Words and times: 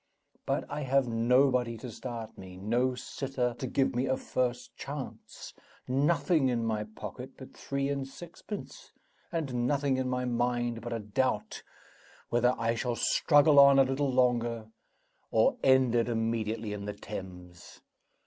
But 0.47 0.65
I 0.67 0.81
have 0.81 1.07
nobody 1.07 1.77
to 1.77 1.91
start 1.91 2.35
me; 2.35 2.57
no 2.57 2.95
sitter 2.95 3.53
to 3.59 3.67
give 3.67 3.93
me 3.95 4.07
a 4.07 4.17
first 4.17 4.75
chance; 4.75 5.53
nothing 5.87 6.49
in 6.49 6.65
my 6.65 6.85
pocket 6.85 7.37
but 7.37 7.53
three 7.55 7.87
and 7.87 8.07
sixpence; 8.07 8.93
and 9.31 9.67
nothing 9.67 9.97
in 9.97 10.09
my 10.09 10.25
mind 10.25 10.81
but 10.81 10.91
a 10.91 10.97
doubt 10.97 11.61
whether 12.29 12.55
I 12.57 12.73
shall 12.73 12.95
struggle 12.95 13.59
on 13.59 13.77
a 13.77 13.83
little 13.85 14.11
longer, 14.11 14.71
or 15.29 15.57
end 15.63 15.93
it 15.93 16.09
immediately 16.09 16.73
in 16.73 16.85
the 16.85 16.93
Thames. 16.93 17.81